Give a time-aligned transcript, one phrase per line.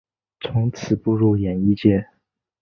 [0.39, 2.07] 从此步入演艺界。